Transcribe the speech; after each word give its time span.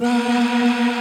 Right. 0.00 0.99